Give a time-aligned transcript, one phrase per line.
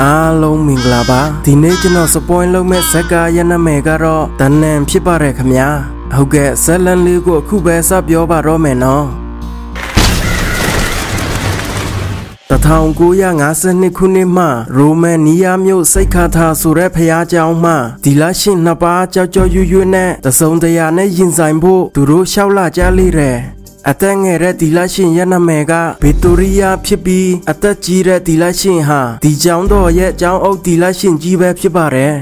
[0.00, 5.68] အားလုံးမင်္ဂလာပါဒီနေ့ကျွန်တော်စပွိုင်းလုပ်မဲ့ဇက်ကာရဲ့နာမည်ကတော့တန်နန်ဖြစ်ပါတယ်ခင်ဗျာ
[6.12, 9.06] ဟုတ်ကဲ့ဇက်လန်လေးကိုအခုပဲစပြောပါတော့မယ်နော်
[12.50, 14.46] 1952ခုနှစ်မှ
[14.76, 17.74] ရိုမန်နီးယားမြို့စိတ်ခါသာဆိုတဲ့ဖျားကျောင်းမှ
[18.04, 23.38] ဒီလရှင်နှစ်ပါးကြောက်ကြောက်ရွရွနဲ့တစုံတရာနဲ့ရင်ဆိုင်ဖို့သူတို့လျှောက်လာကြလိမ့်တယ်
[23.90, 25.72] အသက်ငယ်တဲ့ဒီလရှင်ရဲ့နာမည်က
[26.02, 32.14] ဗီတိုရီယာဖြစ်ပြီးအသက်ကြီးတဲ့ဒီလရှင်ဟာဒီကျောင်းတော်ရဲ့ကျောင်းအုပ်ဒီလရှင်ကြီးပဲဖြစ်ပါတယ်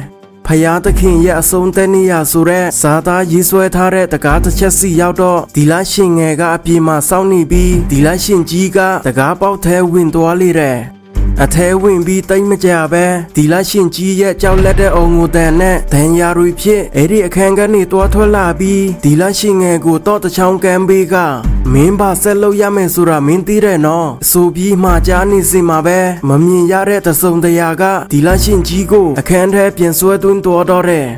[0.46, 10.78] ဖယားသခင်ရဲ့အဆုံးတဲ့နေရဆိုတဲ့ဇာသားရေးဆွဲထားတဲ့တကားတစ်ချက်စီရောက်တော့ဒီလရှင်ငယ်ကအပြေမှာစောင့်နေပြီးဒီလရှင်ကြီးကတကားပေါက်ထဲဝင်သွားလေတဲ့
[11.44, 13.04] အထဲဝင်ပြီးတိတ်မကြပဲ
[13.36, 21.14] ဒီလရှင်ကြီးရဲ့ကြောက်လက်တဲ့အောင်ငိုတန်နဲ့ဒဏ်ရာတွေဖြစ်အဲ့ဒီအခန်းကနေတွားထွက်လာပြီးဒီလရှင်ငယ်ကိုတော့တချောင်းကမ်းပေးက
[21.72, 25.98] မင်းပါဆက်လို့ရမယ်ဆိုတာမင်းသိတယ်နော်အဆိုပြီးမှကြားနေစင်မှာပဲ
[26.28, 31.08] မမြင်ရတဲ့တစုံတရာကဒီလရှင်ကြီးကိုအခန်းထဲပြန်ဆွဲသွင်းတော်တော့တယ်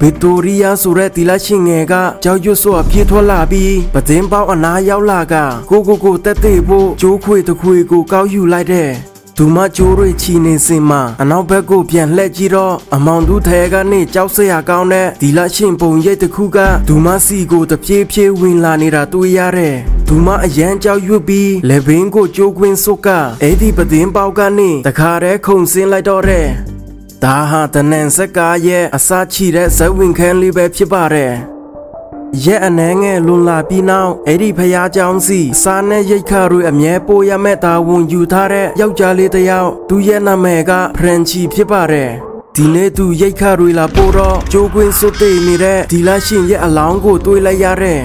[0.00, 5.34] ဗီတိုရီယာဆိုတဲ့တီလာရှင်ငယ်ကကြောက်ရွံ့စွာပြေးထွက်လာပြီးပဒင်းပေါက်အနားရောက်လာက
[5.70, 8.90] ကိုကိုကိုတက်တဲ့ဖို့ကျိုးခွေတခွေကိုကောက်ယူလိုက်တဲ့
[9.36, 19.76] သူမကျိုးတွေချီနေစင်မှာအနောက်ဘက်ကိုပြန်လှည့်ကြည့်တော့အမောင်သူထဲကနေကြောက်စရာကောင်းတဲ့ဒီလရှင်ပုံရိပ်တစ်ခုကဒူမစီကိုတပြေးပြေးဝင်လာနေတာတွေ့ရတယ်
[20.08, 23.08] ဒူမအရန်ကြောက်ရွံ့ပြီးလက်ဘင်းကိုကျိုးခွင်းစုပ်က
[23.42, 26.48] အဲ့ဒီပဒင်းပေါက်ကနေတခါတည်းခုန်ဆင်းလိုက်တော့တဲ့
[27.23, 31.33] ဒါဟာတနန်စက်ကားရဲ့အစာချီတဲ့ဇက်ဝင်ခန်းလေးပဲဖြစ်ပါတယ်
[32.45, 42.11] ရဲ့အနှဲငယ်လွန်လာပြီးနောက်အဲ့ဒီဖះเจ้าစီစားနဲ့ရိတ်ခါတွေအမြဲပိုးရမဲ့တာဝန်ယူထားတဲ့ယောက်ျားလေးတစ်ယောက်သူရဲ့နာမည်ကဖရန်ချီဖြစ်ပါတယ်
[42.55, 48.01] ဒီနေ့သူရိတ်ခါတွေလာပို့တော့ကြိုးကွင်းစွတ်တေနေတဲ့ဒီလာရှင်ရဲ့အလောင်းကိုတွေးလိုက်ရတဲ့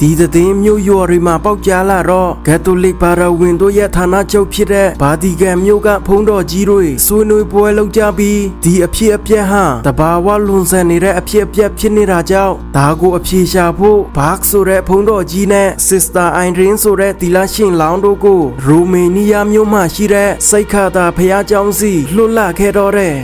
[0.00, 23.16] ဒီသတင်းမျိုးရွာတွေမှာပေါက်ကြားလာတော့ကက်သိုလစ်ဘာရာဝင်တို့ရဲ့ဌာနချုပ်ဖြစ်တဲ့ဗာတီကန်မြို့ကဖုံးတော်ကြီးတွေဆွေးနွေးပွဲလုပ်ကြပြီးဒီအဖြစ်အပျက်ဟာတဘာဝလွန်ဆန်နေတဲ့အဖြစ်အပျက်ဖြစ်နေတာကြောင့်ဒါကိုအပြေရှာဖို့ဘတ်ဆိုတဲ့ဖုံးတော်ကြီးနဲ့ Sister Irene ဆိုတဲ့တီလာရှင်လောင်းတို့ကိုရိုမေနီးယားမြို့မှာရှိတဲ့စိတ်ခါတာဖះเจ้าစီလွတ်လပ်ခဲ့တော့တဲ့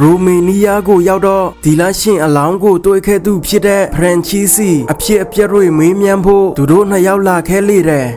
[0.00, 8.08] ရိုမေနီးယားကိုရောက်တော့ဒီလရှင်အလောင်းကိုတွေ့ခဲ့သူဖြစ်တဲ့ဖရန်ချီစီအဖြစ်အပျက်တွေမေးမြန်းဖို့သူတို့နှစ်ယောက်လာခဲ့လေတယ်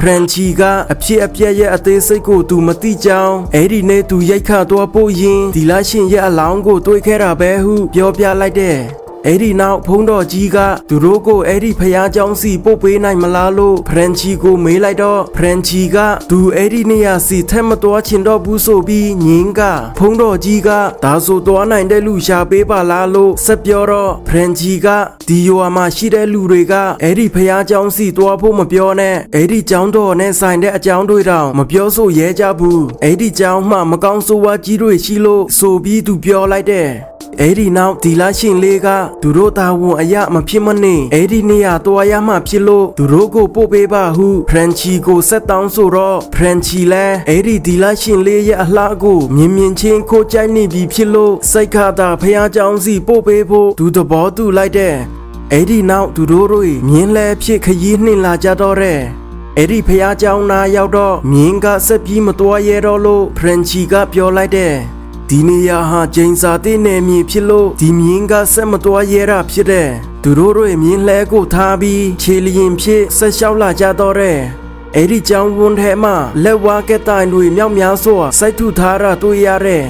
[0.00, 8.78] ဖရန်ချီကအဖြစ်အပျက်ရဲ့အသေးစိတ်ကိုသူမသိကြောင်းအဲ့ဒီနေ့သူရိုက်ခတ်သွားဖို့ရင်ဒီလရှင်ရဲ့အလောင်းကိုတွေ့ခဲ့တာပဲဟုပြောပြလိုက်တဲ့
[9.27, 10.57] အဲ့ဒီနောက်ဖုံးတော်ကြီးက
[10.89, 15.97] သူတို့ကိုအဲ့ဒီဖះเจ้าစီပို့ပေးနိုင်မလားလို့ဖရန်ချီကိုမေးလိုက်တော့ဖရန်ချီက
[16.31, 19.61] သူအဲ့ဒီနေရာစီထက်မတော်ချင်တော့ဘူးဆိုပြီးညင်းက
[19.97, 20.69] ဖုံးတော်ကြီးက
[21.03, 24.87] ဒါဆိုတော်နိုင်တဲ့လူရှာပေးပါလားလို့ဆက်ပြောတော့ဖရန်ချီက
[25.27, 26.73] ဒီယိုအမှာရှိတဲ့လူတွေက
[27.03, 36.89] အဲ့ဒီဖះเจ้าစီတွားဖို့မပြောနဲ့အဲ့ဒီเจ้าတော်နဲ့ဆိုင်တဲ့အကြောင်းတွေတောင်မပြောဆိုရဲကြဘူးအဲ့ဒီเจ้าမှမကောင်းဆိုးဝါးကြီးတွေရှိလို့ဆိုပြီးသူပြောလိုက်တဲ့
[37.39, 38.87] အဲ့ဒီနောက်ဒီလာရှင်လေးက
[39.21, 54.95] သူတို့တာဝန်အရမဖြစ်မနေအဲ့ဒီနေရာတွားရမှဖြစ်လို့သူတို့ကိုပို့ပေးပါဟုဖရန်ချီကိုဆက်တောင်းဆိုတော့ဖရန်ချီလည်းအဲ့ဒီဒီလာရှင်လေးရဲ့အလှကိုမြင်မြင်ချင်းခိုးကြိုက်နေပြီဖြစ်လို့စိတ်ခါတာဖះเจ้าစီပို့ပေးဖို့သူသဘောတူလိုက်တဲ့
[55.51, 59.01] အဲ့ဒီနောက်သူတို့တွေမြင်းလဲဖြစ်ခရီးနှင်လာကြတော့တဲ့
[59.57, 64.73] အဲ့ဒီဖះเจ้าနာရောက်တော့မြင်းကဆက်ပြီးမတော်ရဲတော့လို့ဖရန်ချီကပြောလိုက်တဲ့
[65.30, 69.88] ဒီနေရာဟာဂျိန်စာတဲ့နယ်မြေဖြစ်လို့ဒီမြင်းကဆက်မတော်ရဲတာဖြစ်တဲ့
[70.22, 74.38] သူတို့တွေမြင်းလဲကိုထားပြီးခြေလျင်ဖြစ်ဆက်လျှောက်လာကြတော့တဲ့
[74.94, 79.84] အဲ့ဒီကြောင်ဝန်းထဲမှာလက်ဝါးကတိုင်တွေမြောက်များစွာစိုက်ထုထားတာတွေ့ရတဲ့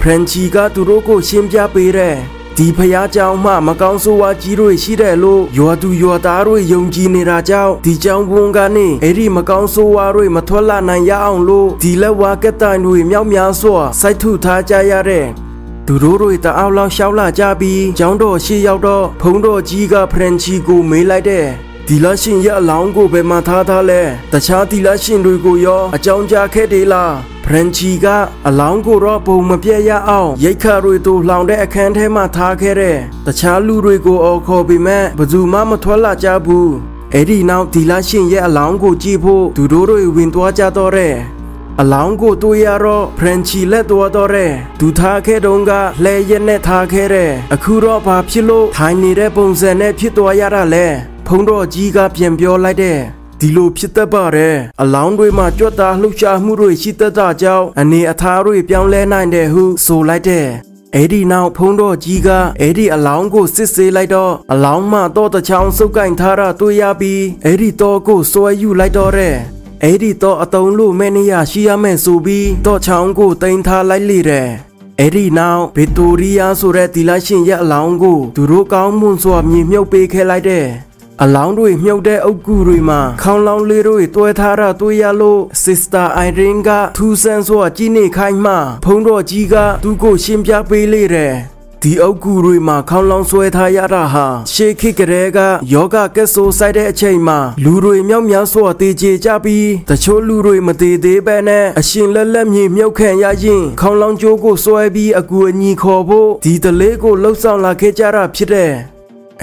[0.00, 2.16] ဖရန်ချီကသူတို့ကိုရှင်းပြပေးတဲ့
[2.57, 15.25] ဒီဖះเจ้าမှမကောင်းဆိုးဝါးကြီးတွေရှိတယ်လို့ရွာသူရွာသားတွေယုံကြည်နေတာကြောင့်ဒီเจ้าဘုံကနေအဲ့ဒီမကောင်းဆိုးဝါးတွေမထွက်လာနိုင်ရအောင်လို့ဒီလက်ဝါကတိုင်တွေမြောက်များစွာစိုက်ထုထားကြရတဲ့
[15.87, 21.45] သူတို့တွေတအားလောက်ရှောက်လာကြပြီးကျောင်းတော်ရှိရောက်တော့ဖုံးတော်ကြီးကဖရန်ချီကိုမေးလိုက်တဲ့
[21.87, 24.01] ဒီလရှင်ရဲ့အလောင်းကိုဘယ်မှာထားထားလဲ
[24.31, 27.13] တခြားဒီလရှင်တွေကိုရောအကြောင်းကြားခဲ့တယ်လား
[27.50, 28.06] ဖရန်ချီက
[28.48, 36.70] အလောင်းကိုတော့ပုံမပြတ်ရအောင်ရိတ်ခါတွေတို့လှောင်တဲ့အခန်းထဲမှာထားခဲ့တဲ့တခြားလူတွေကိုအော်ခေါ်ပြီးမဲ့ဘယ်သူမှမထွက်လာကြဘူး
[37.14, 41.14] အဲ့ဒီနောက်ဒီလရှင်ရဲ့အလောင်းကိုကြည့်ဖို့သူတို့တွေဝင်သွားကြတော့တဲ့
[41.80, 45.72] အလောင်းကိုတွေ့ရတော့ဖရန်ချီလက်တော်တော့တဲ့ဒူထားခဲ့တုန်းက
[46.04, 50.86] လဲရက်နဲ့ထားခဲ့တဲ့အခုတော့ဘာဖြစ်လို့ထိုင်နေတဲ့ပုံစံနဲ့ဖြစ်သွားရတာလဲ
[51.26, 52.98] ဖုံးတော်ကြီးကပြန်ပြောလိုက်တဲ့
[53.40, 60.46] ဒီလိုဖြစ်တတ်ပါတယ်အလောင်းတွေမှာကြွက်တာလှုပ်ရှားမှုတွေရှိတတ်တာကြောင့်အနေအထားတွေပြောင်းလဲနိုင်တယ်ဟုဆိုလိုက်တဲ့
[60.94, 62.28] အဲ့ဒီနောက်ဖုံးတော်ကြီးက
[62.60, 69.36] အဲ့ဒီအလောင်းကိုစစ်ဆေးလိုက်တော့အလောင်းမှတော့တချောင်းစုပ်ကင်ထားတာတွေ့ရပြီးအဲ့ဒီတော့ကိုစွဲယူလိုက်တော့တဲ့
[69.82, 74.48] အဲ့ဒီတော့အတုံးလို့မဲ့နေရရှိရမယ်ဆိုပြီးတော့ချောင်းကိုတင်ထားလိုက်လေတယ်
[75.00, 80.66] အဲ့ဒီနောက်ဗစ်တိုရီးယားဆိုတဲ့ဒီလိုက်ရှင်ရဲ့အလောင်းကိုသူတို့ကောင်းမွန်စွာမြေမြုပ်ပေးခဲ့လိုက်တဲ့
[81.24, 88.54] အလောင်းတွေမြုပ်တဲ့အုပ်ကူတွေမှာခေါင်းလောင်းလေးတွေတွဲထားတာတွေ့ရလို့ Sister Irene ကထူးဆန်းစွာကြီးနေခိုင်းမှ
[88.84, 91.34] ဖုံးတော်ကြီးကသူ့ကိုရှင်းပြပေးလေတယ်
[91.82, 95.38] ဒီအုပ်ကူတွေမှာခေါင်းလောင်းဆွဲထားရတာဟာရှေးခေတ်ကလေးက
[95.72, 108.72] ယောဂကက်ဆိုဆိုင်တဲ့အချိန်မှာလူတွေမြောက်များစွာတည်ကြကြပြီးတချို့လူတွေမတည်သေးပဲနဲ့အရှင်လက်လက်မြေမြုပ်ခံရရင်ခေါင်းလောင်းကြိုးကိုဆွဲပြီးအကူအညီခေါ်ဖို့ဒီတလေးကိုလှုပ်ဆောင်လာခဲ့ကြတာဖြစ်တဲ့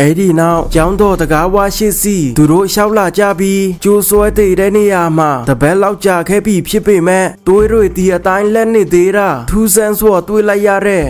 [0.02, 11.06] အဲ့ဒီနောက်ကျောင်းတော်တကားဝါရှိစီသူတို့လျှောက်လာကြပြီးကျိုးဆွဲတည်တဲ့နေရာမှာတပတ်လောက်ကြာခဲ့ပြီဖြစ်ပေမဲ့တွေးတွေဒီအတိုင်းလက်နေသေးတာထူးဆန်းစွာတွေးလိုက်ရတဲ့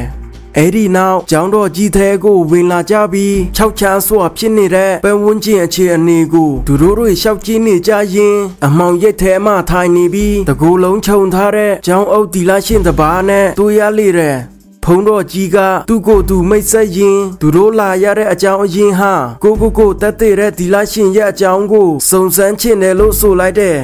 [0.58, 14.55] အဲ့ဒီနောက်ကျောင်းတော်ကြီးသေးကိုဝင်လာကြပြီးခြောက်ချားစွာဖြစ်နေတဲ့ပန်းဝန်းကျင်အခြေအနေကိုသူတို့တွေရှောက်ကြည့်နေကြရင်အမောင်ရိတ်ထဲမှထိုင်နေပြီးတကူလုံးခြုံထားတဲ့ကျောင်းအုပ်တီလာရှင်တပါးနဲ့တွေ့ရလေတဲ့
[14.88, 15.58] ဖုံတော်ကြီးက
[15.90, 23.78] သူ့ကိုယ်သူမိတ်ဆက်ရင်သူတို့လာရတဲ့အကြောင်းအရင်းဟာကိုကိုကိုတက်တဲ့ဒီလာရှင်ရဲ့အကြောင်းကိုစုံစမ်းချင်တယ်လို့ဆိုလိုက်တဲ့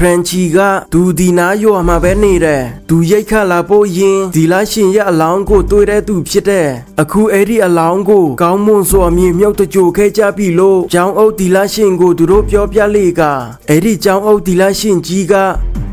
[0.00, 0.58] ဖရန်ချီက
[0.92, 6.68] သူဒီနာရွာမှာပဲနေတယ်သူရိတ်ခတ်လာဖို့ရင်ဒီလာရှင်ရဲ့အလောင်းကိုတွေ့တဲ့သူဖြစ်တဲ့
[7.00, 13.22] အခုအဲ့ဒီအလောင်းကိုကောင်းမွန်စွာမြေမြုပ်တကြိုခဲ့ကြပြီလို့ကျောင်းအုပ်ဒီလာရှင်ကိုသူတို့ပြောပြလေက
[13.68, 15.34] အဲ့ဒီကျောင်းအုပ်ဒီလာရှင်ကြီးက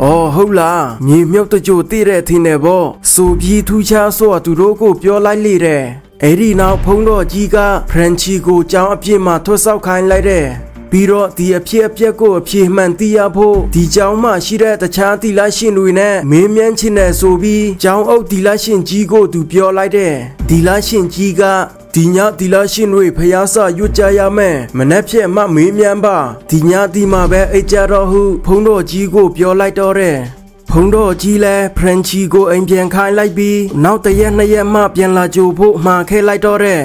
[0.04, 5.84] အော်ဟုတ်လားမြေမြုပ်တကြိုတည်တဲ့အထင်နဲ့ပေါ့ဆိုပြီးထူးခြားစွာသူတို့ကိုပြောလိုက်လေတဲ့
[6.24, 7.58] အဲ့ဒီနောက်ဖုံးတော်ကြီးက
[7.90, 10.48] ဖရန်ချီကိုကျောင်းအပြစ်မှာထွတ်ဆောက်ခိုင်းလိုက်တဲ့
[10.96, 20.14] ပြီးတော့ဒီအဖြစ်အပျက်ကိုအပြေမှန်သိရဖို့ဒီကျောင်းမှာရှိတဲ့တခြားတီလာရှင်တွေနဲ့မင်းမြန်းချင်တယ်ဆိုပြီးကျောင်းအုပ်တီလာရှင်ကြီးကိုသူပြောလိုက်တဲ့
[20.50, 21.42] တီလာရှင်ကြီးက
[21.96, 26.18] ဒီညဒီလာရှင်တွေဖျားစရွတ်ကြရမယ်မနှက်ဖြက်မှမေးမြန်းပါ
[26.50, 30.18] ဒီညဒီမှာပဲအိတ်ကြတော့ဟုဖုံးတော်ကြီးကိုပြောလိုက်တော့တဲ့
[30.70, 36.84] ဖုံးတော်ကြီးလဲဖရန်ချီကိုအိမ်ပြန်ခိုင်းလိုက်ပြီးနောက်တရက်နှစ်ရက်မှပြန်လာကြိုဖို့မှာခဲလိုက်တော့တဲ့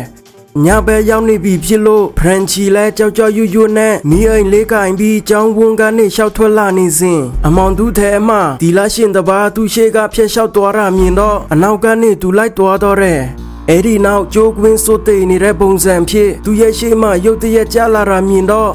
[0.64, 8.30] ညပဲရောက်နေပြီဖြစ်လို့ဖရန်ချီလဲကြောက်ကြောက်ရွရွနဲ့နီးအိမ်လေးကင်ပြီးကြောင်းဝန်းကနေရှောက်ထွက်လာနေစဉ်အမောင်သူထဲအမ
[8.60, 13.20] ဒီလာရှင်တပါသူရှေ့ကဖျက်လျှောက်သွားတာမြင်တော့အနောက်ကနေသူလိုက်သွားတော့တဲ့
[13.68, 18.70] အဲ့ဒီနောက်ကြိုးကွင်းစိုးတိတ်နေတဲ့ပုံစံဖြစ်သူရဲ့ရှေ့မှရုတ်တရက်ကြလာတာမြင်တော့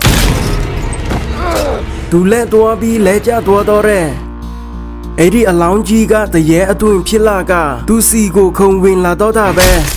[2.11, 4.07] သူလက်သွားပြီးလဲကျသွားတော့တဲ့
[5.19, 7.53] အဲ့ဒီအလောင်းကြီးကတရေအတွင်ဖြစ်လာက
[7.87, 9.94] သူစီကိုခုံဝင်လာတော့တာပဲ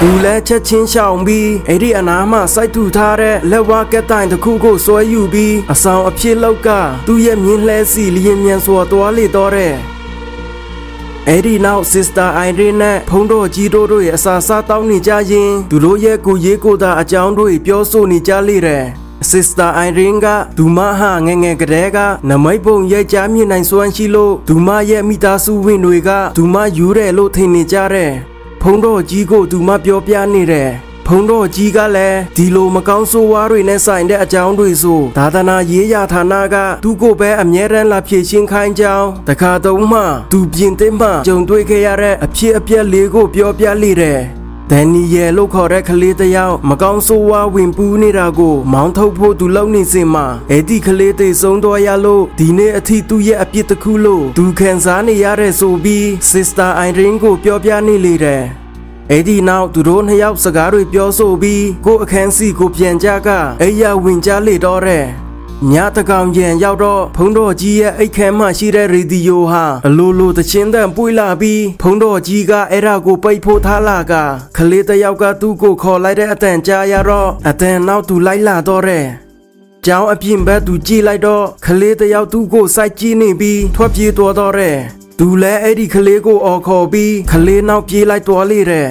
[0.00, 6.68] သူလည်းချက်ချင်းရှောင်ပြီးအဲ့ဒီအနားမှာစိုက်ထူထားတဲ့လက်ဝါးကက်တိုင်တစ်ခုကိုဆွဲယူပြီးအဆောင်အဖြစ်လောက်က
[7.06, 9.74] သူ့ရဲ့မြင်းလှဲစီလျင်မြန်စွာသွားလေတော့တဲ့
[11.28, 18.84] အဲ့ဒီနောက် Sister Irene နဲ့ဖုံးတော်ကြီးတို့ရဲ့အစာစားတောင်းနေကြရင်သူတို့ရဲ့ကိုရေးကိုတာအကြောင်းတွေပြောဆိုနေကြလေတဲ့
[19.30, 20.26] Sister Irene က
[20.58, 21.98] ဒူမဟာငငယ်ကလေးက
[22.28, 28.12] နမိတ်ပုံရိုက်ကြားမြင်နိုင်စွမ်းရှိလို့ဒူမရဲ့မိသားစုဝင်တွေကဒူမယူတယ်လို့ထင်နေကြတဲ့
[28.66, 30.70] ဖုံးတော်ကြီးကိုဒူမပြောပြနေတယ်
[31.06, 40.00] ဖုံတော်ကြီးကလည်းဒီလိုမကောင်းဆိုးဝါးတွေနဲ့ဆိုင်တဲ့အကြောင်းတွေဆိုသာသနာရေးရာဌာနကသူ့ကိုပဲအမြဲတမ်းလာဖြည့်ရှင်းခိုင်းကြောင်းတခါတုံးမှ
[40.32, 44.20] သူပြင်သစ်မှကြုံတွေ့ခဲ့ရတဲ့အဖြစ်အပျက်လေးကိုပြောပြလေတယ်
[44.70, 58.44] ဒန်နီယယ်လို့ခေါ်တဲ့ကလေးတစ်ယောက်မကောင်းဆိုးဝါးဝင်ပူးနေတာကိုမောင်းထုတ်ဖို့သူလုံနေစင်မှာအဲ့ဒီကလေးသေးဆုံးတော့ရလို့ဒီနေ့အထိသူ့ရဲ့အပြစ်တစ်ခုလို့သူခံစားနေရတဲ့ဆိုပြီး Sister Irene ကိုပြောပြနေလေတယ်
[59.10, 63.28] အဲ့ဒီနောက်သူတို့နှစ်ယောက်စကားတွေပြောဆိုပြီးကိုအခန်းစီကိုပြန်ကြက
[63.62, 65.06] အိယာဝင်ကြလေတော့တဲ့
[65.72, 74.12] ညတကောင်ရန်ရောက်တော့ဖုံးတော်ကြီးရဲ့အိတ်ခမ်းမှရှိတဲ့ရေဒီယိုဟာအလိုလိုတချင်းတန်ပွေလာပြီးဖုံးတော်ကြီးကအဲ့ဒါကိုပိတ်ဖို့ထားလာက
[74.56, 79.06] ခလေးတယောက်ကသူ့ကိုခေါ်လိုက်တဲ့အတန်ကြားရတော့အတန်နောက်သူလိုက်လာတော့တဲ့
[79.86, 84.76] ကျောင်းအပြင်ဘက်သူကြည့်လိုက်တော့ခလေးတယောက်သူ့ကိုစိုက်ကြည့်နေပြီးထွက်ပြေးသွားတော့တဲ့
[85.18, 88.88] သူလည်းအဲ့ဒီကလေးကိုအော်ခေါ်ပြီးကလေးနောက်ပြေးလိုက်သွားလေတဲ့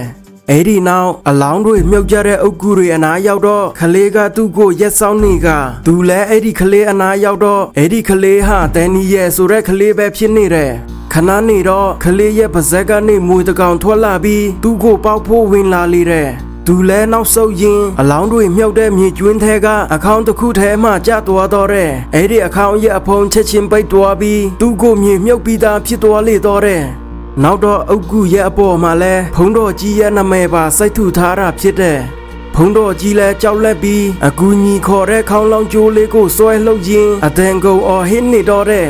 [0.52, 5.48] အဲ့ဒီနောက်အလောင်းတွေမြုပ်ကြတဲ့အုပ်ကူတွေအနားရောက်တော့ခလေးကသူ့ကိုရက်ဆောင်နေက
[5.86, 10.72] သူလည်းအဲ့ဒီခလေးအနားရောက်တော့အဲ့ဒီခလေးဟာတန်နီရဲ့ဆိုတဲ့ခလေးပဲဖြစ်နေတယ်
[11.14, 16.30] ခဏနေတော့ခလေးရဲ့ပါဇက်ကနေမွေတကောင်ထွက်လာပြီးသူ့ကိုပေါက်ဖို့ဝင်လာလေတဲ့
[16.68, 26.84] သူလဲနောက်ဆုတ်ရင်အလောင်းတွေမြုပ်တဲ့မြေကျွင်းထဲကအခေါင်းတစ်ခုထဲမှကျသွားတော့တဲ့အဲ့ဒီအခေါင်းရဲ့အဖုံချက်ချင်းပိတ်သွားပြီးသူ့ကိုမြေမြုပ်ပြီးသားဖြစ်သွားလေတော့တဲ့
[27.42, 32.00] နောက်တော့အုတ်ကူရဲ့အပေါ်မှာလဲဖုံးတော်ကြီးရဲ့နာမည်ပါစိုက်ထူထားတာဖြစ်တဲ့
[32.56, 38.88] ဖုံးတော်ကြီးလဲကြောက်လက်ပြီးအကူညီခေါ်တဲ့ခေါင်းလောင်းကျိုးလေးကိုစွဲလှုပ်ရင်းအတန်ကုန်အော်ဟင်းနေတော့တဲ့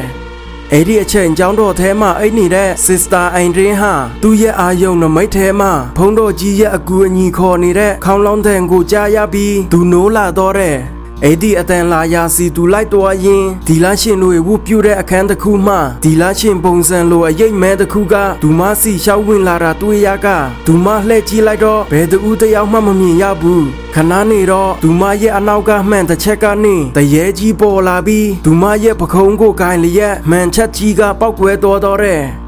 [0.71, 10.77] အဲ့ဒီအချိန်ကျောင်းတော်ထဲမှာအိတ်နေတဲ့ Sister Irene ဟာသူ့ရဲ့အာယုံနမိတ်ထဲမှာဖုံးတော်ကြီးရဲ့အကူအညီခေါ်နေတဲ့ခေါင်းလောင်းတန်ကိုကြားရပြီးသူနိုးလာတော့တဲ့
[11.21, 20.27] အဲ့ဒီအတန်လာရာစီသူလိုက်တော်ရင်ဒီလာရှင်တို့ဝုပြူတဲ့အခန်းတစ်ခုမှဒီလာရှင်ပုံစံလိုအရိပ်မဲတစ်ခုကဒူမစီရှောက်ဝင်လာတာတွေ့ရက
[20.67, 32.42] ဒူမလှည့်ကြည့်လိုက်တော့ဘယ်တူတယောက်မှမမြင်ရဘူးခဏနေတော့ဒူမရဲ့အနောက်ကမှန်တစ်ချက်ကနေတရေကြီးပေါ်လာပြီးဒူမရဲ့ပခုံးကိုကိုင်လျက်မှန်ချက်ကြီးကပောက်ကွဲတော်တော့တဲ့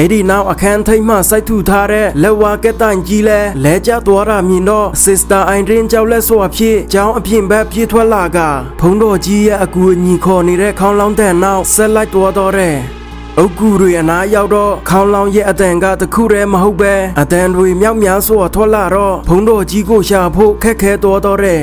[0.00, 8.38] အဲ့ဒီနောက်အခန်းထိပ်မှစိုက်ထူထားတဲ့လက်ဝါကက်တိုင်ကြီးလဲလဲကျသွားတာမြင်တော့ Sister Irene ကြောက်လက်စွာဖြစ်ကျောင်းအပြင်ဘက်ပြေးထွက်လာက
[8.80, 12.76] ဖုံးတော်ကြီးရဲ့အကူအညီခေါ်နေတဲ့ခေါင်းလောင်းတဲ့နောက်ဆက်လိုက်သွားတော့တဲ့
[13.38, 21.62] အုတ်ကူတွေအနားရောက်တော့ခေါင်းလောင်းရဲ့အတန်ကတခုတည်းမဟုတ်ပဲအတန်တွေမြောက်များစွာထွက်လာတော့ဖုံးတော်ကြီးကိုရှာဖို့ခက်ခဲတော်တော့တဲ့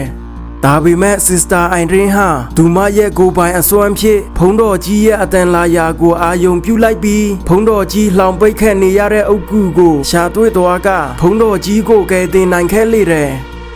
[0.63, 13.31] ဒါပေမဲ့ Sister Irene ဟာဒူမရဲ့ကိုပိုင်အစွမ်းဖြစ်ဖုံးတော်ကြီးရဲ့အတန်လာရာကိုအာယုံပြုလိုက်ပြီးဖုံးတော်ကြီးလှောင်ပိတ်ခတ်နေရတဲ့အုတ်ကူကိုရှာတွေ့သွားကဖုံးတော်ကြီးကိုကယ်တင်နိုင်ခဲ့လေတယ်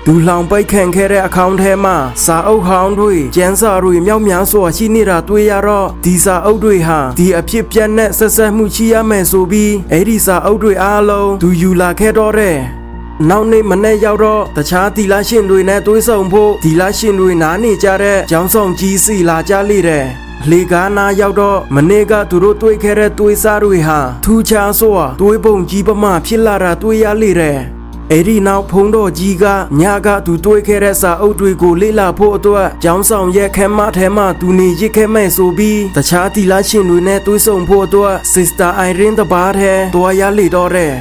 [0.06, 1.96] ဒူလောင်ပိတ်ခံခဲ့တဲ့အကောင့်ထဲမှာ
[2.26, 12.79] စာအုပ်ဟောင်းတွေကျန်းစာတွေမြောက်များစွာရှိနေတာတွေ့ရတော့ဒီစာအုပ်တွေဟာဒီအဖြစ်ပြက်နဲ့ဆက်ဆက်မှုရှိရမယ်ဆိုပြီးအဲ့ဒီစာအုပ်တွေအားလုံးသူယူလာခဲ့တော့တဲ့
[13.28, 20.06] နောက်နေ့မနေ့ရောက်တော့တခြားဒီလာရှင်တွေနဲ့တွေးဆုံဖို့ဒီလာရှင်တွေနားနေကြတဲ့ကျောင်းဆောင်ကြီးစီလာကြလေတယ်
[20.50, 27.60] လေကားနာရောက်တော့မနေ့ကသူတို့တွေးခဲ့တဲ့တွေးစားတွေဟာထူးခြားစွာတွေးပုံကြီးပမာဖြစ်လာတာတွေးရလေတယ်
[28.12, 29.46] အဲ့ဒီနောက်ဖုံးတော်ကြီးက
[29.80, 40.94] ညကသူတွေးခဲ့တဲ့စာအုပ်တွေကိုလေ့လာဖို့အတွက်ကျောင်းဆောင်ရဲ့ခမ်းမထဲမှာသူနေရစ်ခဲ့မဲ့ဆိုပြီးတခြားတီလာရှင်တွေနဲ့တွေးဆုံဖို့အတွက် Sister Irene တပါးထဲတွားရလေတော့တဲ့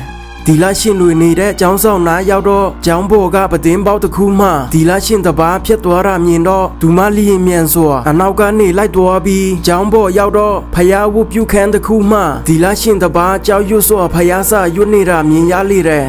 [0.50, 16.06] ဒီလာရှင်တွေနေတဲ့အကြောင်းဆောင်နာရောက်တော့ကျောင်းပေါ်ကပတင်းပေါက်တစ်ခုမှဒီလာရှင်တပါးဖြတ်သွားတာမြင်တော့ဒူမလီရင်မြန်စွာအနောက်ကနေလိုက်သွားပြီးကျောင်းပေါ်ရောက်တော့ဖယားဝုပြုခန်းတစ်ခုမှဒီလာရှင်တပါးကြောက်ရွံ့စွာဖယားစာရွတ်နေတာမြင်ရလေတဲ့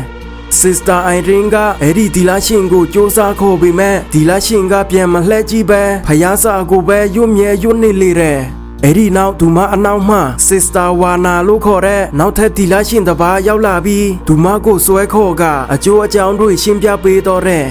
[0.60, 15.44] Sister Irene ကအဲ့ဒီဒီလာရှင်ကိုစ조사ခေါ်ပေမဲ့ဒီလာရှင်ကပြန်မလှဲကြည့်ပဲဖယားစာကိုပဲရွတ်မြဲရွတ်နေလေတဲ့ အဲ့ဒီနောက်ဒူမအနောက်မှ Sister Wana လို့ခေါ်တဲ့နောက်ထပ်ဒီလာရှင်တစ်ပါးရောက်လာပြီးဒူမကိုစွဲခေါ်က
[15.74, 17.66] အကျိုးအကြောင်းတွေရှင်းပြပေးတော့တဲ့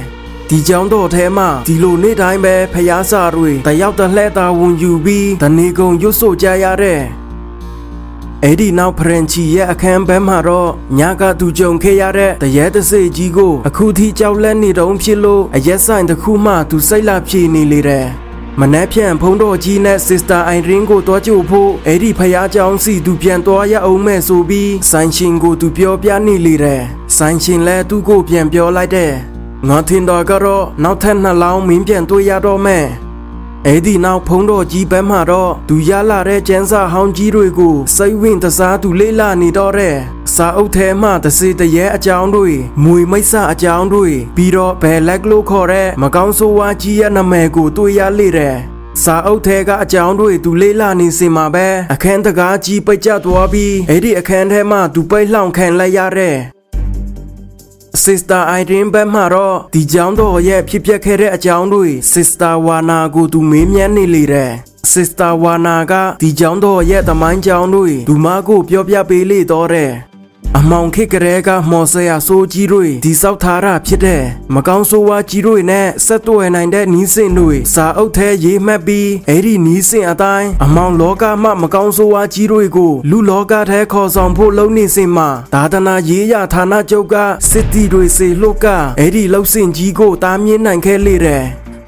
[0.49, 7.01] ဒီကြောင်းတော်ထဲမှာဒီလိုနေ့တိုင်းပဲဖျားစာတွေတယောက်တစ်လှဲ့တာဝန်ယူပြီးတနေကုန်ရွတ်ဆိုကြရတဲ့
[8.45, 18.28] အဲ့ဒီနောက်ဖရန်ချီရဲ့အခန်းဘက်မှာတော့ညကသူကြုံခဲ့ရတဲ့တရဲတစိကြီးကိုအခုထိကြောက်လက်နေတုံးဖြစ်လို့အရက်ဆိုင်တစ်ခုမှသူစိတ်လာပြေနေလေတယ်
[18.60, 26.84] မနှက်ဖြန်ဖုံးတော်ကြီးနဲ့ Sister Irene ကိုတွားကြိုဖို့အဲ့ဒီဖယားเจ้าစီသူပြန်သွားရအောင်မဲ့ဆိုပြီးဆိုင်ရှင်ကိုသူပြောပြနေလေတယ်
[27.18, 29.12] ဆိုင်ရှင်လည်းသူ့ကိုပြန်ပြောလိုက်တဲ့
[29.68, 32.86] ငါထင်တော်ကတော့နောက်ထပ်နှစ်လောင်းမင်းပြန်တွေ့ရတော့မဲ့
[33.67, 39.97] အဲ့ဒီနောက်ဖုံးတော်ကြီးဘက်မှာတော့သူရလာတဲ့ကျန်းစာဟောင်းကြီးတွေကိုစိတ်ဝင်တစားသူလေးလာနေတော့တဲ့
[40.35, 42.51] စာအုပ်ထဲမှာတစေတရေအကြောင်းတွေ
[42.85, 48.57] မွေမိတ်ဆအကြောင်းတွေပြီးတော့ဘယ်လက်လို့ခေါ်တဲ့မကောင်းဆိုးဝါးကြီးရဲ့နာမည်ကိုတွေ့ရလေတဲ့
[49.03, 56.37] စာအုပ်ထဲကအကြောင်းတွေသူလေးလာနေစင်မှာပဲအခန်းတကားကြီးပိတ်ကျသွားပြီးအဲ့ဒီအခန်းထဲမှာသူပိတ်လှောင်ခံလိုက်ရတဲ့
[58.05, 64.51] Sister Irene ဘက်မှာတော့ဒီကြောင်းတော်ရဲ့ဖြစ်ပျက်ခဲ့တဲ့အကြောင်းတွေ Sister Wana ကိုသူမေးမြန်းနေလေတဲ့
[64.93, 69.91] Sister Wana ကဒီကြောင်းတော်ရဲ့သမိုင်းကြောင်းတွေဒူမကိုပြောပြပေးလေတော့တဲ့
[70.57, 74.23] အမောင်ခေတ်ကလေးကမော်ဆရာဆိုးကြီးတွေဒီဆောက်ထားတာဖြစ်တဲ့
[74.55, 87.15] မကောင်းဆိုးဝါးကြီးတွေနဲ့ဆက်သွယ်နိုင်တဲ့နီးစင်တွေစာအုပ်ထဲရေးမှတ်ပြီးအဲ့ဒီနီးစင်အတိုင်းအမောင်လောကမှမကောင်းဆိုးဝါးကြီးတွေကိုလူလောကထဲခေါ်ဆောင်ဖို့လုပ်နေစင်မှာဒါသနာရေးရဌာနချုပ်က
[87.51, 88.67] စစ်တီတွေစေလှုပ်က
[88.99, 91.45] အဲ့ဒီလှုပ်စင်ကြီးကိုတားမြင်နိုင်ခဲ့လေတဲ့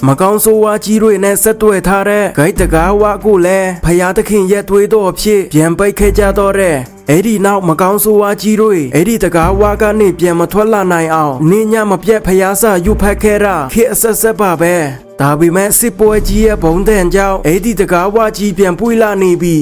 [0.07, 6.77] မကောင်းဆိုးဝါးကြီးတွေနဲ့ဆက်သွယ်ထားတဲ့ဂိုက်တကားဝါကိုလည်းဖယားသခင်ရဲ့သွေးတော်ဖြစ်ပြန်ပိတ်ခဲ့ကြတော့တဲ့
[7.11, 14.75] အဲ့ဒီနောက်မကောင်းဆိုးဝါးကြီးတွေအဲ့ဒီတကားဝါကနေပြန်မထွက်လာနိုင်အောင်နင်းညမပြတ်ဖျားစာယူဖက်ခဲ့တာခေအဆက်ဆက်ပါပဲ
[15.21, 19.57] ဒါပေမဲ့စစ်ပွဲကြီးရဲ့ဘုံတန်ကြောင့်အဲ့ဒီတကားဝါကြီးပြန်ပွေလာနေပြီ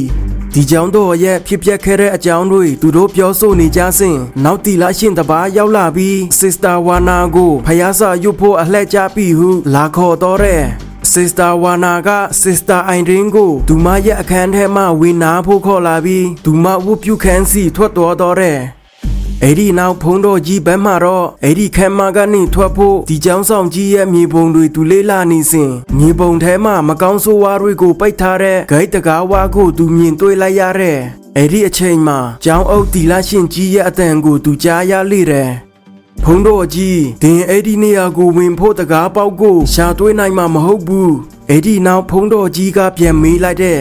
[0.54, 10.62] ဒီကြောင့်တော့ရဲ့ဖြစ်ပျက်ခဲ့တဲ့အကြောင်းတွေသူတို့ပြောဆိုနေကြစဉ်နောက်တီလာရှင်တပါးရောက်လာပြီး Sister Wana ကိုဖျားစာယူဖို့အလှည့်ကြပြီဟုလာခေါ်တော့တဲ့
[11.12, 12.08] Sister Wana က
[12.42, 18.58] Sister Irene ကိုဒူမရဲ့အခန်းထဲမှဝင်နာဖို့ခေါ်လာပြီးဒူမဝုပြုခန်းစီထွက်တော်တော့တဲ့
[19.44, 30.98] အဲ့ဒီနောက်ဖုံးတော်ကြီးဘက်မှာတော့အဲ့ဒီခမ်းမကနေထွက်ဖို့ဒီကျောင်းဆောင်ကြီးရဲ့မြေပုံတွေသူလေးလာနေစဉ်မြေပုံထဲမှာမကောင်းဆိုးဝါးတွေကိုပိတ်ထားတဲ့ဂိတ်တကားဝါကိုသူမြင်တွေ့လိုက်ရတဲ့
[31.36, 35.50] အဲ့ဒီအချိန်မှာကျောင်းအုပ်တီလာရှင်ကြီးရဲ့အတန်ကိုသူကြားရလေတယ်
[36.24, 41.14] ဖုံးတော်ကြီးဒင်အဲ့ဒီနေရာကိုဝင်ဖို့တကားပေါက်ကိုရှာတွေးနိုင်မှာမဟုတ်ဘူး
[41.48, 43.80] အဲ့ဒီနောက်ဖုံးတော်ကြီးကပြန်မေးလိုက်တဲ့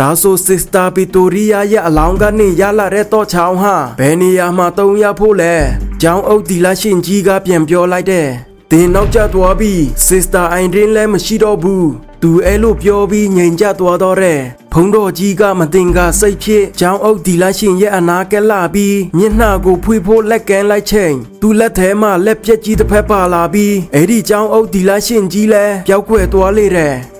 [0.00, 5.54] ဒါဆိုစစ်စတာပီတိုရီယာရဲ့အလောင်းကနေရလာတဲ့တော့ချောင်းဟာဘယ်နေရာမှာတုံးရဖို့လဲ
[6.02, 8.28] ကျောင်းအုပ်ဒီလာရှင်ကြီးကပြန်ပြောလိုက်တဲ့
[8.70, 11.88] တင်နောက်ကျသွားပြီးစစ်စတာအိုင်ရင်လည်းမရှိတော့ဘူး
[12.22, 14.40] သူအဲလိုပြောပြီးငြိမ်ကျသွားတော့တဲ့
[14.72, 27.17] ဖုံးတော်ကြီးကမတင်ကစိတ်ဖြစ်ကျောင်းအုပ်ဒီလာရှင်ရဲ့အနာကက်လာပြီးမျက်နှာကိုဖွေဖို့လက်ကန်းလိုက်ချိန်သူလက်ထဲမှာလက်ပြက်ကြီးတစ်ဖက်ပါလာပြီးအဲ့ဒီကျောင်းအုပ်ဒီလာရှင်ကြီးလည်းပျောက်ကွယ်သွားလေတဲ့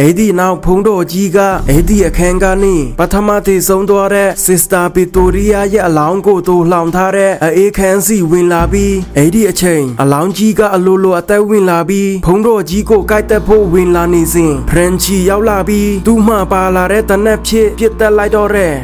[0.00, 18.74] အဲ့ဒီနောက်ဖုံးတော်ကြီးကအဲ့ဒီအခန်းကနေပထမတည်ဆုံးသွားတဲ့ Sister Victoria ရဲ့အလောင်းကိုသူလှောင်ထားတဲ့အေးခန်းစီဝင်လာပြီးအဲ့ဒီအချိန်အလောင်းကြီးကအလိုလိုအသက်ဝင်လာပြီးဖုံးတော်ကြီးကိုကိုက်တက်ဖို့ဝင်လာနေစဉ်ဖရန်ချီရောက်လာပြီးသူ့မှပါလာတဲ့တနက်ဖြစ်ပြစ်တက်လိုက်တော့တဲ့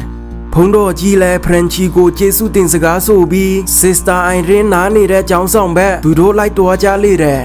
[0.53, 7.41] ဖုံးတော်ကြီးလည်းဖရန်ချီကိုကျေးဇူးတင်စကားဆိုပြီး Sister Irene နားနေတဲ့ကျောင်းဆောင်ဘက်သူတို့လိုက်တော်ကြလေတဲ့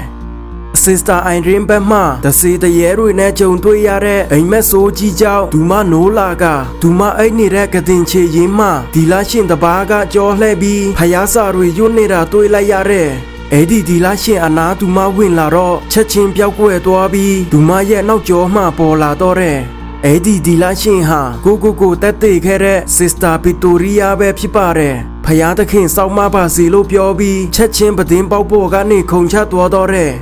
[0.85, 6.45] Sister Irene ဘက်မှတစေတရေတွေနဲ့ကြုံတွေ့ရတဲ့အိမ်မက်ဆိုးကြီးကြောင့်ဒူမနိုးလာက
[6.83, 13.09] ဒူမအိတ်နေတဲ့ကတင်ချေရင်းမှဒီလာရှင်တပါးကကြောလှဲ့ပြီးဖယားစာတွေရွတ်နေတာတွေ့လိုက်ရတဲ့
[13.53, 19.59] အဲ့ဒီဒီလာရှင်အနာဒူမဝင်လာတော့ချက်ချင်းပြောက်ကွယ်သွားပြီးဒူမရဲ့နောက်ကျောမှပေါ်လာတော့တဲ့
[20.05, 30.13] အဲ့ဒီဒီလာရှင်ဟာကိုကိုကိုတက်တေခဲ့တဲ့ Sister Victoria ပဲဖြစ်ပါတယ်ဖယားသခင်စောက်မပါစီလို့ပြောပြီးချက်ချင်းပဒင်းပေါက်ပေါ်ကနေခုန်ချသွားတော့တဲ့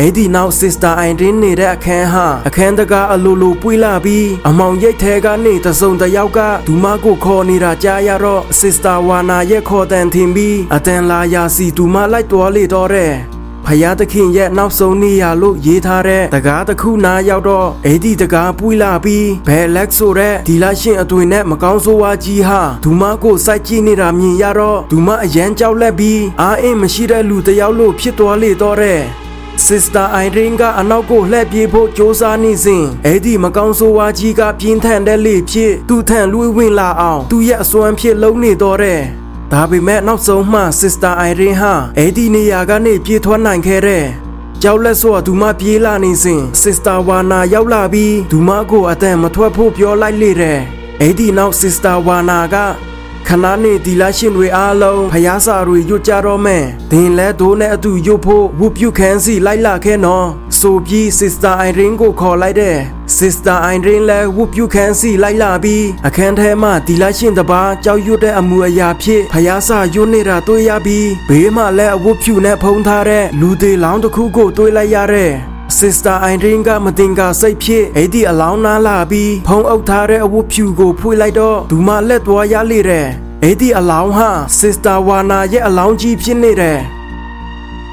[0.00, 13.12] အဲ့ဒီနောက် Sister Irene နေတဲ့အခန်းဟာအခန်းတကားအလိုလိုပွေးလာပြီးအမောင်ရိတ်ထဲကနေတစုံတယောက်ကဒူမကိုခေါ်နေတာကြားရတော့ Sister Wana ရဲ့ခေါ်တန်ထင်ပြီးအတန်လာရာစီဒူမလိုက်တော်လေတော့တဲ့
[13.66, 29.02] ဖယားသခင်ရဲ့နောက်ဆုံးနေရလို့ရေးထားတဲ့တကားတစ်ခုနားရောက်တော့အဲ့ဒီတကားပွေးလာပြီးဘယ်လက်ဆိုတဲ့ဒီလာရှင်အသွင်နဲ့မကောင်းဆိုးဝါးကြီးဟာဒူမကိုစိုက်ကြည့်နေတာမြင်ရတော့ဒူမအရန်ကြောက်လက်ပြီးအားအင်းမရှိတဲ့လူတယောက်လို့ဖြစ်သွားလေတော့တဲ့
[29.66, 39.00] Sister Irene ကအနောက်ကိုလှည့်ပြေးဖို့ကြိုးစားနေစဉ်အဲ့ဒီမကောင်းဆိုးဝါးကြီးကပြင်းထန်တဲ့လေဖြစ်သူ့ထံလွှဲဝင်လာအောင်သူ့ရဲ့အစွမ်းဖြစ်လုံးနေတော့တဲ့
[39.52, 44.04] ဒါပေမဲ့နောက်ဆုံးမှ Sister Irene ဟာအဲ့ဒီနေရာကနေပြေးထွက်နိုင်ခဲ့တဲ့
[44.62, 50.58] ကြောက်လက်ဆိုဒူမပြေးလာနေစဉ် Sister Wana ရောက်လာပြီးဒူမကိုအတန်မထွက်ဖို့ပြောလိုက်လေတဲ့
[51.00, 52.56] အဲ့ဒီနောက် Sister Wana က
[53.30, 60.26] ခဏနေဒီလာရှင်တွေအားလုံးဖျားစာတွေရွတ်ကြတော့မယ်။ဒင်လဲဒိုးနဲ့အတူရွတ်ဖို့ဝုပြုခန်းစီလိုက်လာခဲ့နော်။
[60.60, 62.76] ဆိုပြီး Sister Irene ကိုခေါ်လိုက်တဲ့
[63.18, 75.32] Sister Irene လဲဝုပြုခန်းစီလိုက်လာပြီးအခန်းထဲမှာဒီလာရှင်တပါးကြောက်ရွတ်တဲ့အမူအရာဖြစ်ဖျားစာရွတ်နေတာတွေ့ရပြီးဘေးမှာလဲအဝတ်ဖြူနဲ့ဖုံးထားတဲ့လူသေးလောင်းတစ်ခုကိုတွေ့လိုက်ရတဲ့
[75.70, 83.06] Sister Irene ကမတင်ကစိတ်ဖြစ်အဲ့ဒီအလောင်းနားလာပြီးဖုံးအုပ်ထားတဲ့အဝတ်ဖြူကိုဖွေလိုက်တော့ဒူမလက်သွားရလေတဲ့
[83.42, 86.80] အဲ့ဒီအလောင်းဟာ Sister Wana ရဲ့အလောင်းကြီးဖြစ်နေတယ်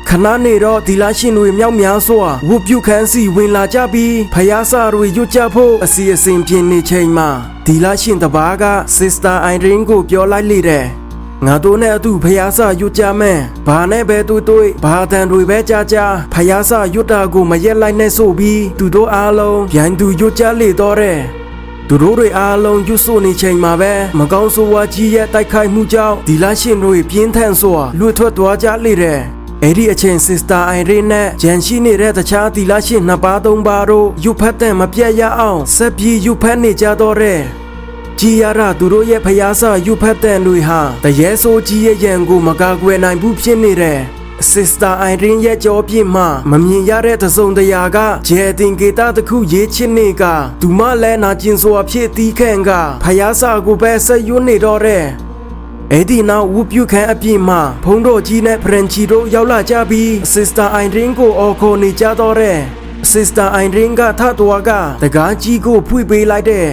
[0.08, 7.30] ခဏနေတော့ဒီလာရှင်တွေမြောက်များစွာဝုပြုခန်းစီဝင်လာကြပြီးဖယားစာတွေရွတ်ကြဖို့အစီအစဉ်ပြင်နေချိန်မှာ
[7.66, 8.66] ဒီလာရှင်တပါးက
[8.98, 10.86] Sister Irene ကိုပြောလိုက်လေတဲ့
[11.43, 21.19] ငါတို့နဲ့အတူဖယားစာရွတ်ကြမယ်။ဘာနဲ့ပဲတွေ့တွေ့ဘာတန်တွေပဲကြားကြားဖယားစာရွတ်တာကိုမရက်လိုက်နဲ့ဆိုပြီးသူတို့အားလုံးပြန်သူရွတ်ကြလေတော့တဲ့
[21.88, 29.19] သူတို့တွေအားလုံးရွတ်ဆိုနေချိန်မှာပဲမကောင်းဆိုးဝါးကြီးရဲ့တိုက်ခိုက်မှုကြောင့်ဒီလာရှင်တွေပြင်းထန်စွာလွတ်ထွက်သွားကြလေတဲ့
[29.63, 37.41] အဲ့ဒီအချိန် Sister Irene နဲ့ဂျန်ရှိနေတဲ့တခြားဒီလာရှင်နှစ်ပါးသုံးပါးတို့ရွတ်ဖတ်တဲ့မပြတ်ရအောင်ဆက်ပြီးရွတ်ဖတ်နေကြတော့တဲ့
[38.19, 43.99] ကြည်ရတာသူတို့ရဲ့ဖျားစာယူဖတ်တဲ့တွေဟာတရေဆိုးကြီးရဲ့ရန်ကိုမကာကွယ်နိုင်ဘူးဖြစ်နေတယ်
[44.51, 47.97] Sister Irene ရဲ့ကြောပြစ်မှမမြင်ရတဲ့သစုံတရာက
[48.28, 50.23] ဂျေတင်ကေတာတခုရေးချစ်နေက
[50.62, 52.69] ဒူမလဲနာကျင်စွာဖြစ်တီးခန့်က
[53.04, 55.06] ဖယားစာကိုပဲဆက်ရွနေတော့တဲ့
[55.91, 62.60] အဲ့ဒီနောက်ဝုပြုခန်းအပြည့်မှာဖုံးတော်ကြီးနဲ့ဖရန်ချီတို့ရောက်လာကြပြီး Sister Irene ကိုအော်ခေါ်နေကြတော့တဲ့
[63.12, 66.67] Sister Irene ကထတော်ကတကားကြီးကိုဖွင့်ပေးလိုက်တဲ့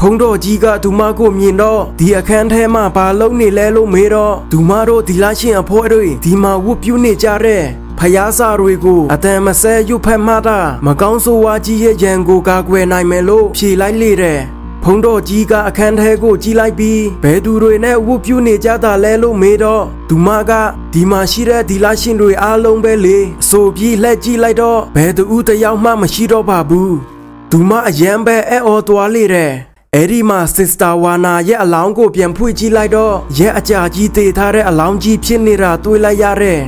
[0.00, 7.64] ဖုံးတော်ကြီးကဒူမကိုမြင်တော့ဒီအခန်းထဲမှာဘာလုပ်နေလဲလို့မေးတော့ဒူမတို့ဒီလာရှင်အဖိုးတွေဒီမှာဝတ်ပြုနေကြတဲ့
[7.98, 14.40] ဖယားစာတွေကိုအတန်မဆဲရွတ်ဖက်မှတာမကောင်းဆိုးဝါးကြီးရဲ့ရန်ကိုကာကွယ်နိုင်မယ်လို့ဖြေလိုက်လေတဲ့
[14.84, 20.52] ဖုံးတော်ကြီးကအခန်းထဲကိုကြီးလိုက်ပြီးဘယ်သူတွေနဲ့ဝတ်ပြုနေကြတာလဲလို့မေးတော့ဒူမက
[20.92, 26.96] ဒီမှာရှိတဲ့ဒီလာရှင်တွေအားလုံးပဲလေဆိုပြီးလက်ကြည့်လိုက်တော့ဘယ်သူဦးတယောက်မှမရှိတော့ပါဘူး
[27.50, 29.52] ဒူမအရန်ပဲအဲ့အော်သွားလေတဲ့
[29.94, 36.60] အဲ့ဒီမှာ Sister Wana ရဲ့အလောင်းကိုပြန်ဖွင့်ကြည့်လိုက်တော့ရဲ့အကြာကြီးတည်ထားတဲ့အလောင်းကြီးဖြစ်နေတာတွေ့လိုက်ရတဲ့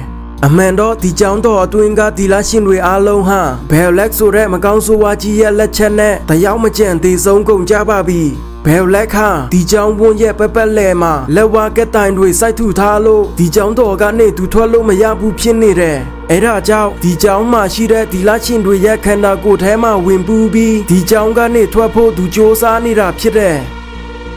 [0.47, 8.23] အမှန်တော့ဒီကြောင်တော့အတွင်းကဒီလာရှင်တွေအားလုံးဟာဘယ်လက်ဆိုတဲ့မကောင်းဆိုးဝါးကြီးရဲ့လက်ချက်နဲ့တယောက်မကျန်သေးဆုံးကုန်ကြပါပြီ
[8.65, 15.99] ဘယ်လက်ခါဒီကြောင်ဝန်းရဲ့ပပက်လဲမှာလက်ဝါကက်တိုင်တွေစိုက်ထုထားလို့ဒီကြောင်တော်ကနေသူထွက်လို့မရဘူးဖြစ်နေတယ်
[16.31, 23.59] အဲ့ဒါကြောင့်ဒီကြောင်မှာရှိတဲ့ဒီလာရှင်တွေရဲ့ခန္ဓာကိုယ်ထဲမှာဝင်ပူးပြီးဒီကြောင်ကနေထွက်ဖို့သူစ조사နေတာဖြစ်တယ်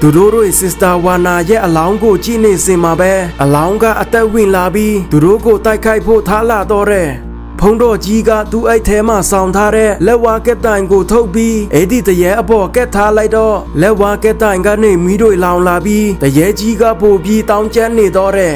[0.03, 7.09] သူတို့တို့ Sister Wana ရဲ့အလောင်းကိုကြည့်နေစင်မှာပဲအလောင်းကအသက်ဝင်လာပြီးသူတို့ကိုတိုက်ခိုက်ဖို့ထားလာတော့တဲ့
[7.59, 18.55] ဖဖုံးတော်ကြီးကသူ့အိတ်ထဲမှာဆောင်းထားတဲ့လက်ဝါကက်တိုင်ကိုထုတ်ပြီးအဲ့ဒီတရေအပေါ်ကက်ထားလိုက်တော့လက်ဝါကက်တိုင်ကနေမီးတွေလောင်လာပြီးတရေကြီးကပို့ပြီးတောင်းကျမ်းနေတော့တယ်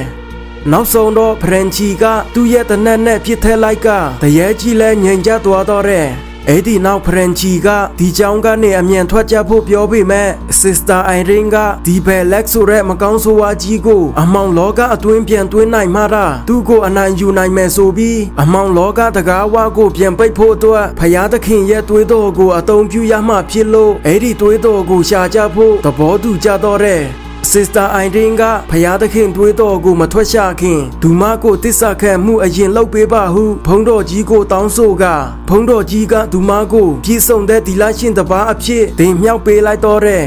[0.71, 2.03] နောက်ဆုံးတော့ဖရန်ချီက
[2.33, 3.87] သူ့ရဲ့တနက်နဲ့ပြစ်ထဲလိုက်က
[4.21, 6.07] တရေကြီးလဲငြိမ်ကျသွားတော့တယ်
[6.49, 7.67] အဲ့ဒီနောက်ဖရန်ချီက
[7.99, 10.29] ဒီကြောင်ကနေအမြန်ထွက်ကြဖို့ပြောပေမဲ့
[10.61, 27.03] Sister Irene ကဒီဘယ်လက်ဆိုရဲမကောင်းဆိုးဝါးကြီးကိုအမောင်လောကအတွင်းပြန်သွင်းနိုင်မှတာသူ့ကိုအနိုင်ယူနိုင်မယ်ဆိုပြီးအမောင်လောကတကားဝါကိုပြန်ပိတ်ဖို့အတွက်ဖယားသခင်ရဲ့သွေးတော်ကိုအသုံးပြုရမှဖြစ်လို့အဲ့ဒီသွေးတော်ကိုရှာကြဖို့သဘောတူကြတော့တဲ့
[27.51, 35.03] Sister Irene ကဖယားသခင်တွေးတော်ကိုမထွက်ရှာခင်ဒူမကိုတစ္ဆာခံမှုအရင်လုပ်ပေးပါဟုဘုန်းတော်ကြီးကိုတောင်းဆိုက
[35.49, 40.25] ဘုန်းတော်ကြီးကဒူမကိုပြည့်စုံတဲ့ဒီလရှင်တပါအဖြစ်တင်မြောက်ပေးလိုက်တော့တဲ့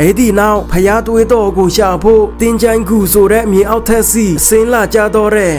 [0.00, 5.56] အဲ့ဒီနောက်ဖယားတွေးတော်ကိုရှာဖို့တင်းချိုင်းကူဆိုတဲ့မြေအောက်ထက်စီဆင်းလာကြတော့တဲ့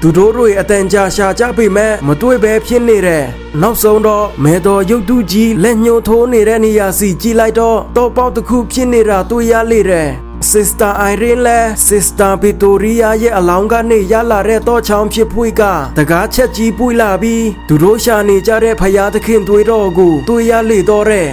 [0.00, 3.24] သူတို့တွေအတန်ကြာရှာကြပေမဲ့မတွေ့ပဲဖြစ်နေတယ်။
[3.62, 10.10] နောက်ဆုံးတော့မဲတော်ရုပ်တုကြီးလက်ညှိုးထိုးနေတဲ့နေရာစီကြည့်လိုက်တော့တော့ပေါက်တစ်ခုဖြစ်နေတာတွေ့ရလေတယ်။
[10.54, 15.62] Sister Irene လဲ Sister Victoria ရဲ့အလောင်းကနေရလာတဲ့တော့ချောင်းဖြစ်ဖွေးက
[15.98, 21.30] တကားချက်ကြီးပွေလာပြီးသူတို့ရှာနေကြတဲ့ဖယားသခင်တွေးတော်ကိုတွေ့ရလေတော့တဲ့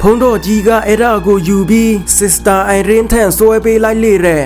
[0.00, 4.44] ဖုံးတော်ကြီးကအဲ့ဒါကိုယူပြီး Sister Irene ထံဆွဲပေးလိုက်လေတဲ့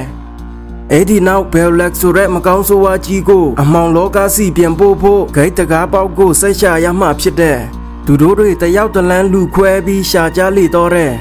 [0.93, 7.59] အဲ့ဒီနောက်ဘယ်လက်ဆိုတဲ့မကောင်းဆိုးဝါးကြီးကိုအမောင်လောကစီပြန်ပို့ဖို့ဂိတ်တကားပေါက်ကိုဆက်ရှာရမှဖြစ်တဲ့
[8.07, 11.15] သူတို့တွေတယောက်တလန်းလူခွဲပြီးရှာကြလေတော့တဲ့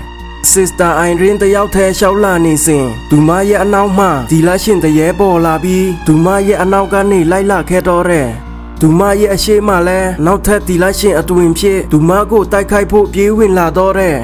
[0.53, 8.27] Sister Irene တယောက်ထဲရှောက်လာနေစဉ်ဒူမရဲ့အနောက်မှဒီလရှင်တရေပေါ်လာပြီးဒူမရဲ့အနောက်ကနေလိုက်လာခဲ့တော့တဲ့
[8.81, 14.17] ဒူမရဲ့အရှိမလဲနောက်ထပ်ဒီလရှင်အတွင်ဖြစ်ဒူမကိုတိုက်ခိုက်ဖို့ပြေးဝင်လာတော့တဲ့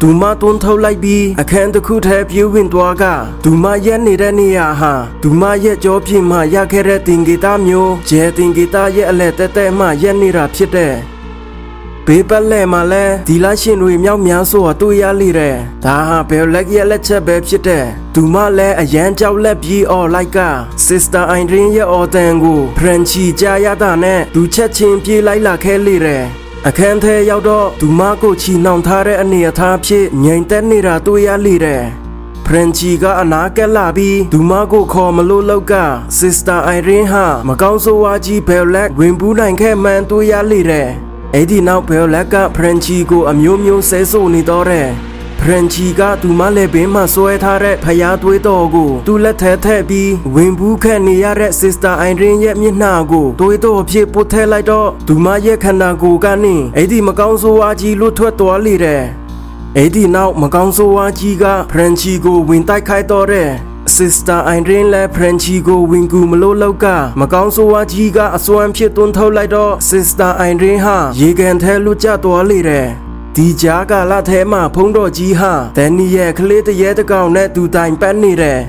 [0.00, 3.04] ဒူမတွန်းထုတ်လိုက်ပြီးအခန်းတစ်ခုထဲပြေးဝင်သွားက
[3.44, 10.94] ဒူမရဲ့နေတဲ့နေရာဟာဒူမရဲ့ကြောပြင်မှရခဲ့တဲ့တင်ဂီတာမျိုးဂျဲတင်ဂီတာရဲ့အလဲတဲတဲမှရက်နေတာဖြစ်တဲ့
[12.08, 20.38] ဘေးပတ်လဲမှာလဲဒီလာရှင်တွေမြောက်များဆိုတာတွေ့ရလိတဲ့ဒါဟာဘယ်လက်ရဲ့လက်ချက်ပဲဖြစ်တဲ့သူမလဲအရန်ကြောက်လက်ပြီးအော်လိုက်က
[20.86, 26.22] Sister Irene ရဲ့အော်တန်ကိုဖရန်ချီကြားရတာနဲ့သူချက်ချင်းပြေးလိုက်လာခဲ့လေတဲ့
[26.66, 31.82] အခန်းထဲရောက်တော့သူမကိုချီနှောင်ထားတဲ့အနေအထားဖြစ်ငြိမ်သက်နေတာတွေ့ရလေတဲ့
[32.46, 35.74] ဖရန်ချီကအနာကက်လာပြီးဒူမကိုခေါ်မလို့လောက်က
[36.18, 40.88] Sister Irene ဟာမကောင်းဆိုးဝါးကြီးဘယ်လက်ဝင်ပူးနိုင်ခဲ့မှန်တွေ့ရလေတဲ့
[41.34, 44.88] အဲ့ဒီနောက်ဘယ်လက်ကဖရန်ချီကိုအမျိုးမျိုးဆဲဆိုနေတော့တဲ့
[45.40, 59.02] ဖရန်ချီကသူမလည်းဘေးမှာဆွဲထားတဲ့ဖျားသွေးတော်ကိုသူ့လက်ထဲထည့်ပြီးဝင်ဘူးခက်နေရတဲ့ Sister Irene ရဲ့မျက်နှာကိုသွေးတော်ဖြစ်ပုတ်ထဲလိုက်တော့သူမရဲ့ခန္ဓာကိုယ်ကနေအဲ့ဒီမကောင်းဆိုးဝါးကြီးလွတ်ထွက်သွားလေတဲ့
[59.76, 63.50] အဲ့ဒီနောက်မကောင်းဆိုးဝါးကြီးကဖရန်ချီကိုဝင်တိုက်ခိုက်တော့တဲ့
[63.88, 66.86] Sister Irene လဲ Francisco Wingu မလို့လောက်က
[67.20, 72.88] မကောင်းဆိုးဝါးကြီးကအစွမ်းဖြစ်သွန်းထုတ်လိုက်တော့ Sister Irene ဟာရေကန်ထဲလွတ်ကျသွားလေတယ်
[73.36, 78.60] ဒီကြားကာလထဲမှာဖုံးတော်ကြီးဟာဒန်နီယယ်ကလေးတရဲတကောင်နဲ့သူတိုင်ပတ်နေတယ်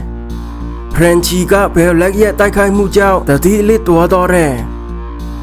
[0.94, 4.54] ဖရန်ချီကဘယ်လက်ရဲ့တိုက်ခိုက်မှုကြောင့်တတိလစ်တော်တော်တဲ့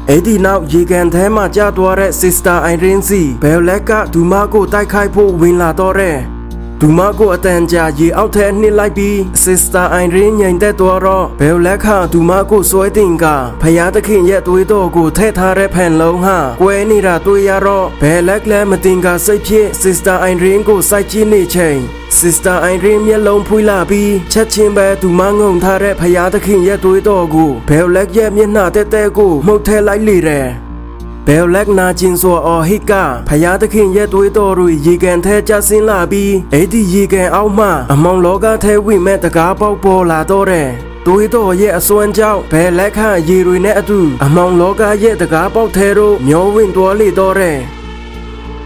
[0.09, 6.17] အဲ့ဒီနောက်ရေကန်ထဲမှာကြာသွားတဲ့ Sister Irene စီဘယ်လက်ကဒူမကိုတိုက်ခိုက်ဖို့ဝင်လာတော့တဲ့
[6.81, 13.25] ဒူမကိုအတန်ကြာရေအောက်ထဲနှစ်လိုက်ပြီး Sister Irene ညင်သက်သွားတော့ဘယ်လက်ခဒူမကိုစွဲတင်က
[13.61, 21.77] ဖယားသခင်ရဲ့သွေးတော်ကိုထည့်ထားတဲ့ဖန်လုံးဟာကွဲနေတာတွေ့ရတော့ဘယ်လက်လည်းမတင်ကစိတ်ဖြစ် Sister Irene ကိုစိုက်ကြည့်နေချိန်
[22.19, 30.64] Sister Irene မျက်လုံးဖွေးလာပြီးချက်ချင်းပဲဒူမငုံထားတဲ့ဖယားသခင်ရဲ့သွေးတော်ကိုဘယ်လက်ရဲ့မျက်နှာတဲတဲကိုမှုတ်ထဲလိုက်လေတယ်
[31.27, 32.91] ဘယ်လက်နာကျင်ဆိုအော်ဟိက
[33.27, 40.69] ဖယားသခင်ရဲ့သွေးတော်တွေရေကန်ထဲကျဆင်းလာပြီးအဲ့ဒီရေကန်အောက်မှအမောင်လောကထဲဝင်မဲ့တကားပေါက်ပေါ်လာတော့တယ်
[41.05, 47.59] သွေးတော်ရဲ့အစွမ်းကြောင့်ဘယ်လက်ခရေတွေနဲ့အတူအမောင်လောကရဲ့တကားပေါက်ထဲတို့မျောဝင်သွားလေတော့တယ်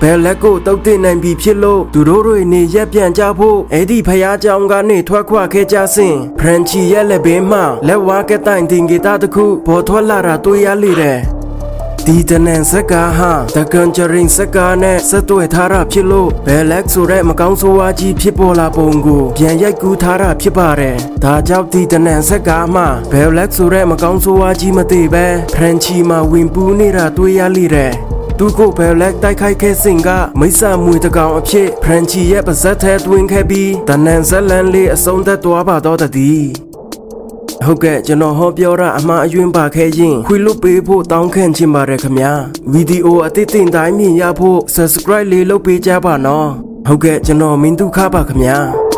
[0.02, 11.20] ဘယ်လက်ကိုတုတ်တင်နိုင်ပြီဖြစ်လို့သူတို့တွေနေရက်ပြန်ကြဖို့အဲ့ဒီဖယားကြောင်ကနေထွက်ခွာခဲ့ကြစဉ်ဖရန်ချီရဲ့လက်ဘေးမှလက်ဝါးကတိုင်တင်ဂီတာတစ်ခုပေါ်ထွက်လာတာတွေ့ရလေတယ်
[12.12, 27.92] ဒီတနန်စကားဟာ The Conjuring စကားနဲ့ဆက်သွယ်ထားတာဖြစ်လို့ဘယ်လက်ဆိုတဲ့မကောင်းဆိုးဝါးကြီးဖြစ်ပေါ်လာပုံကိုပြန်ရိုက်ကူးထားတာဖြစ်ပါတယ်။ဒါကြောင့်ဒီတနန်စကားမှာဘယ်လက်ဆိုတဲ့မကောင်းဆိုးဝါးကြီးမသိပဲဖရန်ချီမှာဝင်ပူးနေတာတွေ့ရလိတဲ့
[28.38, 36.69] သူကိုဘယ်လက်တိုက်ခိုက်ခဲ့စဉ်ကမိစ္ဆာမွေတကောင်အဖြစ်ဖရန်ချီရဲ့ပါဇက်ထဲတွင်ခဲ့ပြီးတနန်ဇက်လန်လေးအဆုံးသက်သွားပါတော့တည်း
[37.66, 42.34] ဟုတ်ကဲ့ကျွန်တော်ဟောပြောတာအမှားအယွင်းပါခဲ့ရင်ခွေလွတ်ပေးဖို့တောင်းခံချင်ပါတယ်ခင်ဗျာ
[42.72, 46.50] ဗီဒီယိုအသစ်တင်တိုင်းမြင်ရဖို့ subscribe လေးလုပ်ပေးကြပါနော်
[46.88, 48.89] ဟုတ်ကဲ့ကျွန်တော်မင်းဒုခပါခင်ဗျာ